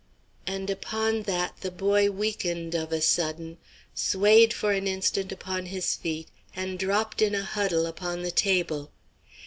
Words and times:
And 0.47 0.71
upon 0.71 1.21
that 1.29 1.57
the 1.61 1.69
boy 1.69 2.09
weakened 2.09 2.73
of 2.73 2.91
a 2.91 3.01
sudden, 3.01 3.59
swayed 3.93 4.51
for 4.51 4.71
an 4.71 4.87
instant 4.87 5.31
upon 5.31 5.67
his 5.67 5.93
feet, 5.95 6.29
and 6.55 6.79
dropped 6.79 7.21
in 7.21 7.35
a 7.35 7.43
huddle 7.43 7.85
upon 7.85 8.23
the 8.23 8.31
table. 8.31 8.89